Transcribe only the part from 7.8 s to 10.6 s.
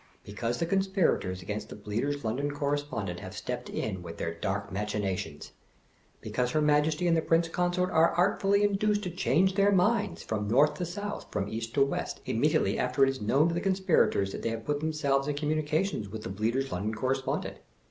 are artfully induced to change their minds, from